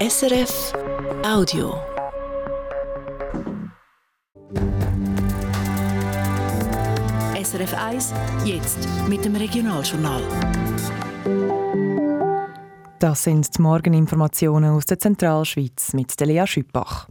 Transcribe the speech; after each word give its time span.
SRF 0.00 0.72
Audio. 1.24 1.74
SRF 7.34 7.74
1, 7.74 8.14
jetzt 8.44 8.88
mit 9.08 9.24
dem 9.24 9.34
Regionaljournal. 9.34 10.22
Das 13.00 13.24
sind 13.24 13.58
die 13.58 13.60
Morgeninformationen 13.60 14.70
aus 14.70 14.84
der 14.84 15.00
Zentralschweiz 15.00 15.92
mit 15.94 16.14
Lea 16.20 16.46
Schüppach. 16.46 17.08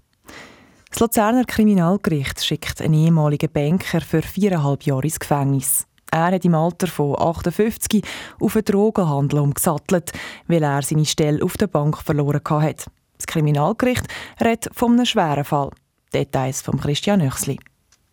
Das 0.89 1.01
Luzerner 1.01 1.43
Kriminalgericht 1.43 2.41
schickt 2.41 2.81
einen 2.81 2.93
ehemaligen 2.93 3.51
Banker 3.51 3.99
für 3.99 4.21
viereinhalb 4.21 4.83
Jahre 4.83 5.03
ins 5.03 5.19
Gefängnis. 5.19 5.85
Er 6.17 6.31
hat 6.31 6.45
im 6.45 6.55
Alter 6.55 6.87
von 6.87 7.15
58 7.15 8.03
auf 8.39 8.55
einen 8.55 8.65
Drogenhandel 8.65 9.39
umgesattelt, 9.39 10.11
weil 10.47 10.63
er 10.63 10.81
seine 10.81 11.05
Stelle 11.05 11.43
auf 11.43 11.57
der 11.57 11.67
Bank 11.67 11.99
verloren 11.99 12.41
hatte. 12.43 12.89
Das 13.17 13.27
Kriminalgericht 13.27 14.07
redet 14.41 14.67
von 14.73 14.93
einem 14.93 15.05
schweren 15.05 15.45
Fall. 15.45 15.69
Details 16.13 16.63
von 16.63 16.79
Christian 16.79 17.19
Nöchsli. 17.19 17.59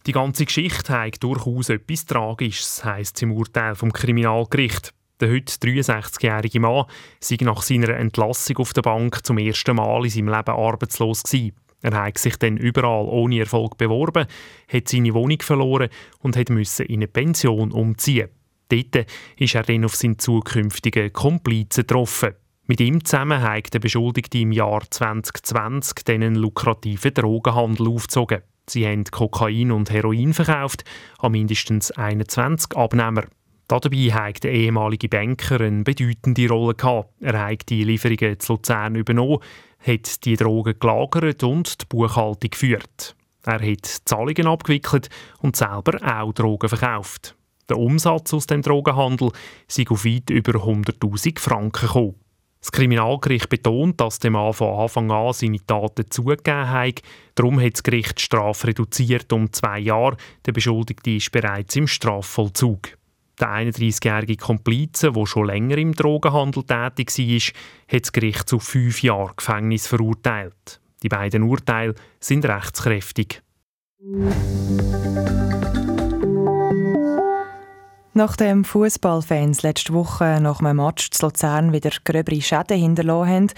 Die 0.06 0.12
ganze 0.12 0.44
Geschichte 0.44 0.92
hat 0.92 1.22
durchaus 1.22 1.70
etwas 1.70 2.04
Tragisches, 2.04 2.84
heisst 2.84 3.16
es 3.16 3.22
im 3.22 3.32
Urteil 3.32 3.74
vom 3.74 3.90
Kriminalgericht. 3.90 4.92
Der 5.20 5.30
heute 5.30 5.54
63-jährige 5.54 6.60
Mann 6.60 6.84
sei 7.20 7.38
nach 7.40 7.62
seiner 7.62 7.90
Entlassung 7.90 8.58
auf 8.58 8.74
der 8.74 8.82
Bank 8.82 9.24
zum 9.24 9.38
ersten 9.38 9.76
Mal 9.76 10.04
in 10.04 10.10
seinem 10.10 10.28
Leben 10.28 10.50
arbeitslos 10.50 11.22
gewesen. 11.22 11.52
Er 11.84 12.02
hat 12.02 12.16
sich 12.16 12.38
dann 12.38 12.56
überall 12.56 13.04
ohne 13.04 13.40
Erfolg 13.40 13.76
beworben, 13.76 14.26
hat 14.72 14.88
seine 14.88 15.12
Wohnung 15.12 15.42
verloren 15.42 15.90
und 16.20 16.48
musste 16.48 16.82
in 16.82 17.00
eine 17.00 17.08
Pension 17.08 17.72
umziehen. 17.72 18.30
Dort 18.70 19.06
ist 19.36 19.54
er 19.54 19.64
dann 19.64 19.84
auf 19.84 19.94
seinen 19.94 20.18
zukünftigen 20.18 21.12
Komplizen 21.12 21.82
getroffen. 21.82 22.30
Mit 22.66 22.80
ihm 22.80 23.04
zusammen 23.04 23.42
hat 23.42 23.74
der 23.74 23.80
Beschuldigte 23.80 24.38
im 24.38 24.52
Jahr 24.52 24.80
2020 24.88 26.08
einen 26.08 26.36
lukrativen 26.36 27.12
Drogenhandel 27.12 27.88
aufgezogen. 27.88 28.40
Sie 28.66 28.86
haben 28.86 29.04
Kokain 29.04 29.70
und 29.70 29.90
Heroin 29.90 30.32
verkauft 30.32 30.84
an 31.18 31.32
mindestens 31.32 31.90
21 31.90 32.78
Abnehmer. 32.78 33.24
Dabei 33.68 34.10
hat 34.12 34.44
der 34.44 34.52
ehemalige 34.52 35.08
Banker 35.08 35.60
eine 35.60 35.84
bedeutende 35.84 36.48
Rolle 36.48 36.74
gehabt. 36.74 37.10
Er 37.20 37.46
hat 37.46 37.68
die 37.68 37.84
Lieferungen 37.84 38.38
zu 38.40 38.54
Luzern 38.54 38.94
übernommen, 38.94 39.40
hat 39.86 40.24
die 40.24 40.36
Drogen 40.36 40.78
gelagert 40.78 41.42
und 41.42 41.80
die 41.80 41.86
Buchhaltung 41.86 42.50
geführt. 42.50 43.14
Er 43.44 43.60
hat 43.60 43.86
Zahlungen 44.04 44.46
abgewickelt 44.46 45.10
und 45.40 45.56
selber 45.56 45.98
auch 46.02 46.32
Drogen 46.32 46.68
verkauft. 46.68 47.36
Der 47.68 47.78
Umsatz 47.78 48.32
aus 48.32 48.46
dem 48.46 48.62
Drogenhandel 48.62 49.32
sei 49.68 49.84
auf 49.88 50.04
weit 50.04 50.30
über 50.30 50.52
100.000 50.52 51.38
Franken 51.38 51.86
gekommen. 51.86 52.14
Das 52.60 52.72
Kriminalgericht 52.72 53.50
betont, 53.50 54.00
dass 54.00 54.20
dem 54.20 54.32
Mann 54.32 54.54
von 54.54 54.80
Anfang 54.80 55.10
an 55.10 55.34
seine 55.34 55.64
Taten 55.66 56.10
zugegeben 56.10 56.70
hat. 56.70 57.02
Darum 57.34 57.60
hat 57.60 57.74
das 57.74 57.82
Gericht 57.82 58.18
die 58.18 58.22
Strafe 58.22 58.68
reduziert 58.68 59.30
um 59.34 59.52
zwei 59.52 59.80
Jahre. 59.80 60.16
Der 60.46 60.52
Beschuldigte 60.52 61.10
ist 61.10 61.30
bereits 61.30 61.76
im 61.76 61.86
Strafvollzug. 61.86 62.96
Der 63.40 63.48
31-jährige 63.48 64.36
Komplize, 64.36 65.12
der 65.12 65.26
schon 65.26 65.46
länger 65.46 65.78
im 65.78 65.92
Drogenhandel 65.94 66.62
tätig 66.62 67.18
war, 67.18 67.96
hat 67.96 68.02
das 68.04 68.12
Gericht 68.12 68.48
zu 68.48 68.58
fünf 68.60 69.02
Jahren 69.02 69.34
Gefängnis 69.36 69.86
verurteilt. 69.86 70.80
Die 71.02 71.08
beiden 71.08 71.42
Urteile 71.42 71.94
sind 72.20 72.44
rechtskräftig. 72.44 73.42
Nachdem 78.16 78.64
Fußballfans 78.64 79.62
letzte 79.62 79.92
Woche 79.92 80.38
nach 80.40 80.60
einem 80.60 80.76
Match 80.76 81.10
zu 81.10 81.26
Luzern 81.26 81.72
wieder 81.72 81.90
gröbere 82.04 82.40
Schäden 82.40 82.78
hinterlassen 82.78 83.28
haben, 83.28 83.50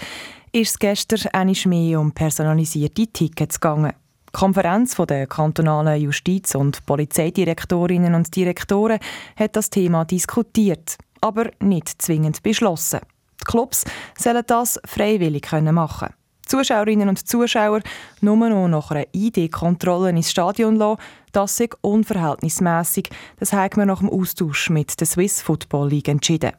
ist 0.51 0.71
es 0.71 0.79
gestern 0.79 1.31
einmal 1.31 1.55
mehr 1.65 1.99
um 1.99 2.11
personalisierte 2.11 3.05
Tickets 3.05 3.59
gegangen. 3.59 3.93
Konferenz 4.37 4.95
der 4.95 5.25
kantonalen 5.25 5.99
Justiz- 5.99 6.53
und 6.53 6.85
Polizeidirektorinnen 6.85 8.13
und 8.13 8.35
Direktoren 8.35 8.99
hat 9.35 9.55
das 9.55 9.71
Thema 9.71 10.05
diskutiert, 10.05 10.95
aber 11.21 11.49
nicht 11.59 11.99
zwingend 11.99 12.43
beschlossen. 12.43 12.99
Die 13.41 13.45
Clubs 13.45 13.83
sollen 14.15 14.43
das 14.45 14.79
freiwillig 14.85 15.51
machen 15.51 16.09
Zuschauerinnen 16.45 17.09
und 17.09 17.27
Zuschauer 17.27 17.81
nur 18.21 18.35
noch 18.49 18.67
nach 18.67 18.91
einer 18.91 19.05
ID-Kontrolle 19.11 20.11
ins 20.11 20.29
Stadion 20.29 20.75
lassen, 20.75 21.01
das 21.31 21.59
ist 21.59 21.75
unverhältnismäßig. 21.81 23.09
Das 23.39 23.53
haben 23.53 23.75
wir 23.77 23.85
nach 23.87 23.99
dem 23.99 24.09
Austausch 24.11 24.69
mit 24.69 24.99
der 24.99 25.07
Swiss 25.07 25.41
Football 25.41 25.89
League 25.89 26.09
entschieden. 26.09 26.51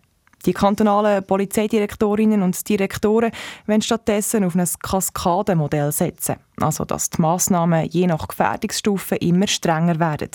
Die 0.47 0.53
kantonalen 0.53 1.25
Polizeidirektorinnen 1.25 2.43
und 2.43 2.69
Direktoren 2.69 3.32
wollen 3.66 3.82
stattdessen 3.82 4.44
auf 4.44 4.54
ein 4.54 4.69
Kaskadenmodell 4.81 5.93
setzen, 5.93 6.37
also 6.60 6.84
dass 6.84 7.10
die 7.10 7.21
Massnahmen 7.21 7.87
je 7.87 8.06
nach 8.06 8.28
Gefährdungsstufe 8.28 9.16
immer 9.16 9.49
strenger 9.49 9.99
werden. 9.99 10.31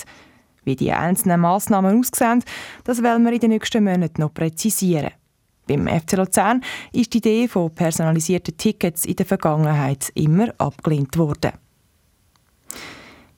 Wie 0.64 0.76
die 0.76 0.92
einzelnen 0.92 1.40
Massnahmen 1.40 1.98
aussehen, 1.98 2.44
das 2.84 3.02
wollen 3.02 3.24
wir 3.24 3.32
in 3.32 3.40
den 3.40 3.50
nächsten 3.50 3.84
Monaten 3.84 4.20
noch 4.20 4.32
präzisieren. 4.32 5.10
Beim 5.66 5.88
FC 5.88 6.12
Luzern 6.12 6.62
ist 6.92 7.14
die 7.14 7.18
Idee 7.18 7.48
von 7.48 7.74
personalisierten 7.74 8.56
Tickets 8.56 9.06
in 9.06 9.16
der 9.16 9.26
Vergangenheit 9.26 10.10
immer 10.14 10.52
abgelehnt 10.58 11.16
worden. 11.16 11.52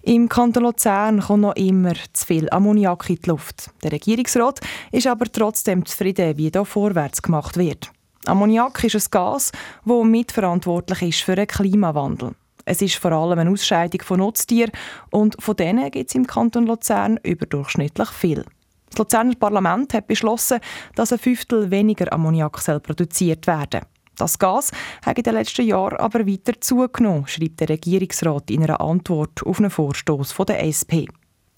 Im 0.08 0.28
Kanton 0.28 0.62
Luzern 0.62 1.18
kommt 1.18 1.42
noch 1.42 1.56
immer 1.56 1.94
zu 2.12 2.26
viel 2.26 2.48
Ammoniak 2.50 3.10
in 3.10 3.16
die 3.16 3.28
Luft. 3.28 3.72
Der 3.82 3.90
Regierungsrat 3.90 4.60
ist 4.92 5.08
aber 5.08 5.24
trotzdem 5.24 5.84
zufrieden, 5.84 6.36
wie 6.36 6.48
hier 6.48 6.64
vorwärts 6.64 7.22
gemacht 7.22 7.56
wird. 7.56 7.90
Ammoniak 8.24 8.84
ist 8.84 8.94
ein 8.94 9.10
Gas, 9.10 9.50
das 9.84 10.04
mitverantwortlich 10.04 11.02
ist 11.02 11.24
für 11.24 11.34
den 11.34 11.48
Klimawandel. 11.48 12.36
Es 12.64 12.82
ist 12.82 12.94
vor 12.94 13.10
allem 13.10 13.40
eine 13.40 13.50
Ausscheidung 13.50 14.00
von 14.02 14.20
Nutztieren 14.20 14.70
und 15.10 15.42
von 15.42 15.56
denen 15.56 15.90
gibt 15.90 16.10
es 16.10 16.14
im 16.14 16.24
Kanton 16.24 16.68
Luzern 16.68 17.18
überdurchschnittlich 17.24 18.10
viel. 18.10 18.44
Das 18.90 18.98
Luzerner 18.98 19.34
Parlament 19.34 19.92
hat 19.92 20.06
beschlossen, 20.06 20.60
dass 20.94 21.12
ein 21.12 21.18
Fünftel 21.18 21.72
weniger 21.72 22.12
Ammoniak 22.12 22.62
produziert 22.84 23.48
werden 23.48 23.80
soll. 23.82 23.95
Das 24.16 24.38
Gas 24.38 24.72
hat 25.04 25.19
in 25.19 25.25
den 25.25 25.34
letzten 25.34 25.66
Jahren 25.66 25.99
aber 25.99 26.27
weiter 26.27 26.59
zugenommen, 26.60 27.27
schreibt 27.27 27.60
der 27.60 27.69
Regierungsrat 27.69 28.50
in 28.50 28.62
einer 28.62 28.81
Antwort 28.81 29.44
auf 29.44 29.59
einen 29.59 29.71
Vorstoß 29.71 30.34
der 30.49 30.65
SP. 30.65 31.04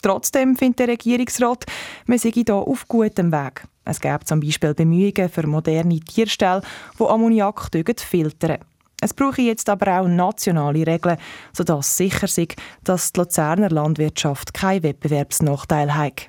Trotzdem 0.03 0.57
findet 0.57 0.81
der 0.81 0.89
Regierungsrat, 0.89 1.67
man 2.07 2.19
sei 2.19 2.31
hier 2.31 2.55
auf 2.55 2.87
gutem 2.89 3.33
Weg. 3.33 3.65
Es 3.85 4.01
gäbe 4.01 4.25
zum 4.25 4.41
Beispiel 4.41 4.75
Bemühungen 4.75 5.29
für 5.29 5.47
moderne 5.47 6.01
Tierställe, 6.01 6.63
die 6.99 7.05
Ammoniak 7.05 7.71
filtern. 8.01 8.59
Es 9.01 9.15
brauche 9.15 9.43
jetzt 9.43 9.69
aber 9.69 10.01
auch 10.01 10.09
nationale 10.09 10.87
Regeln, 10.87 11.19
sodass 11.53 11.97
sicher 11.97 12.25
ist, 12.25 12.57
dass 12.83 13.13
die 13.13 13.21
Luzerner 13.21 13.71
Landwirtschaft 13.71 14.53
keinen 14.53 14.83
Wettbewerbsnachteil 14.83 15.95
hat. 15.95 16.29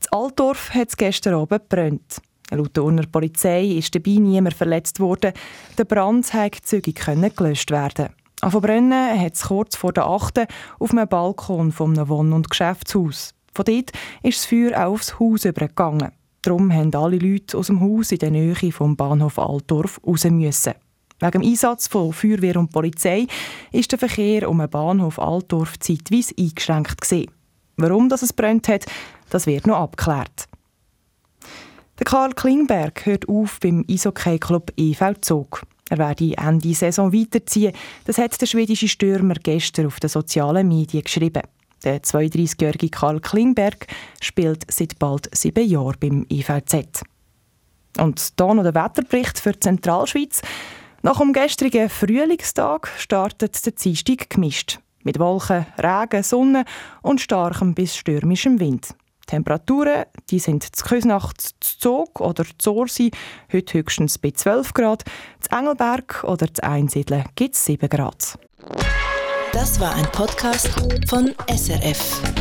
Das 0.00 0.12
Altdorf 0.12 0.70
hat 0.74 0.88
es 0.88 0.96
gestern 0.96 1.34
Abend 1.34 1.70
gebrannt. 1.70 2.20
Laut 2.50 2.76
der 2.76 3.06
Polizei 3.10 3.64
ist 3.64 3.94
dabei 3.94 4.12
niemand 4.12 4.54
verletzt 4.54 5.00
worden. 5.00 5.32
Der 5.78 5.84
Brand 5.84 6.30
konnte 6.30 6.62
zügig 6.62 7.00
gelöscht 7.04 7.70
werden. 7.70 8.08
Von 8.42 8.62
Brennen 8.62 9.20
hat 9.20 9.34
es 9.34 9.42
kurz 9.42 9.76
vor 9.76 9.92
der 9.92 10.06
8. 10.06 10.46
auf 10.78 10.90
einem 10.92 11.06
Balkon 11.06 11.72
von 11.72 11.96
Wohn- 12.08 12.32
und 12.32 12.48
Geschäftshaus. 12.48 13.34
Von 13.52 13.64
dort 13.66 13.90
ist 14.22 14.38
das 14.38 14.46
Feuer 14.46 14.86
auch 14.86 14.92
aufs 14.92 15.18
Haus 15.20 15.44
übergegangen. 15.44 16.12
Darum 16.42 16.68
mussten 16.68 16.96
alle 16.96 17.18
Leute 17.18 17.58
aus 17.58 17.66
dem 17.66 17.80
Haus 17.80 18.12
in 18.12 18.18
der 18.18 18.30
Nähe 18.30 18.72
vom 18.72 18.96
Bahnhof 18.96 19.38
Altdorf 19.38 20.00
raus. 20.06 20.24
Müssen. 20.24 20.72
Wegen 21.20 21.32
dem 21.32 21.42
Einsatz 21.42 21.86
von 21.86 22.14
Feuerwehr 22.14 22.56
und 22.56 22.72
Polizei 22.72 23.26
ist 23.72 23.92
der 23.92 23.98
Verkehr 23.98 24.48
um 24.48 24.58
den 24.58 24.70
Bahnhof 24.70 25.18
Altdorf 25.18 25.78
zeitweise 25.78 26.34
eingeschränkt. 26.38 27.02
Gewesen. 27.02 27.30
Warum 27.76 28.08
das 28.08 28.22
es 28.22 28.32
brennt 28.32 28.68
hat, 28.68 28.86
das 29.28 29.46
wird 29.46 29.66
noch 29.66 29.76
abgeklärt. 29.76 30.48
Der 32.00 32.06
Karl 32.06 32.32
Klingberg 32.32 33.04
hört 33.04 33.28
auf 33.28 33.60
beim 33.60 33.84
Eishockey-Club 33.86 34.72
EV 34.78 35.20
Zug. 35.20 35.60
Er 35.90 35.98
werde 35.98 36.34
Ende 36.38 36.72
Saison 36.72 37.12
weiterziehen. 37.12 37.74
Das 38.06 38.16
hat 38.16 38.40
der 38.40 38.46
schwedische 38.46 38.88
Stürmer 38.88 39.34
gestern 39.34 39.84
auf 39.84 40.00
den 40.00 40.08
sozialen 40.08 40.66
Medien 40.66 41.04
geschrieben. 41.04 41.42
Der 41.84 42.00
32-jährige 42.00 42.88
Karl 42.88 43.20
Klingberg 43.20 43.86
spielt 44.22 44.64
seit 44.72 44.98
bald 44.98 45.28
sieben 45.36 45.68
Jahren 45.68 45.96
beim 46.00 46.26
EVZ. 46.30 47.02
Und 47.98 48.18
hier 48.18 48.54
noch 48.54 48.62
der 48.62 48.74
Wetterbericht 48.74 49.38
für 49.38 49.52
die 49.52 49.60
Zentralschweiz. 49.60 50.40
Nach 51.02 51.18
dem 51.18 51.34
gestrigen 51.34 51.90
Frühlingstag 51.90 52.88
startet 52.96 53.62
der 53.66 53.72
Dienstag 53.72 54.30
gemischt. 54.30 54.78
Mit 55.02 55.18
Wolken, 55.18 55.66
Regen, 55.76 56.22
Sonne 56.22 56.64
und 57.02 57.20
starkem 57.20 57.74
bis 57.74 57.94
stürmischem 57.94 58.58
Wind. 58.58 58.94
Temperaturen 59.30 60.06
die 60.30 60.40
sind 60.40 60.64
zu 60.76 60.84
Küsnacht, 60.84 61.40
zu 61.40 61.78
Zug 61.78 62.20
oder 62.20 62.44
zu 62.58 62.74
Orsi 62.74 63.12
heute 63.52 63.78
höchstens 63.78 64.18
bei 64.18 64.32
12 64.32 64.74
Grad. 64.74 65.04
Zu 65.40 65.56
Engelberg 65.56 66.24
oder 66.24 66.52
zu 66.52 66.64
Einsiedeln 66.64 67.24
gibt 67.36 67.54
es 67.54 67.64
7 67.64 67.88
Grad. 67.88 68.38
Das 69.52 69.78
war 69.80 69.94
ein 69.94 70.06
Podcast 70.12 70.68
von 71.08 71.32
SRF. 71.48 72.39